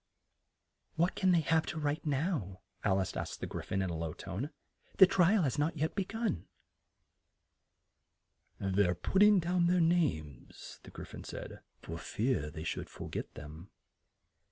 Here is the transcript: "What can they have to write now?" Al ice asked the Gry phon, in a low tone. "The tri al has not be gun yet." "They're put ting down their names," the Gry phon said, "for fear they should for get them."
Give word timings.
"What 0.95 1.13
can 1.13 1.29
they 1.31 1.41
have 1.41 1.67
to 1.67 1.79
write 1.79 2.07
now?" 2.07 2.61
Al 2.83 2.97
ice 2.99 3.15
asked 3.15 3.39
the 3.39 3.45
Gry 3.45 3.61
phon, 3.63 3.83
in 3.83 3.89
a 3.91 3.95
low 3.95 4.13
tone. 4.13 4.49
"The 4.97 5.05
tri 5.05 5.33
al 5.33 5.43
has 5.43 5.59
not 5.59 5.75
be 5.93 6.05
gun 6.05 6.47
yet." 8.59 8.73
"They're 8.75 8.95
put 8.95 9.19
ting 9.19 9.37
down 9.37 9.67
their 9.67 9.79
names," 9.79 10.79
the 10.81 10.89
Gry 10.89 11.05
phon 11.05 11.23
said, 11.23 11.59
"for 11.83 11.99
fear 11.99 12.49
they 12.49 12.63
should 12.63 12.89
for 12.89 13.09
get 13.09 13.35
them." 13.35 13.69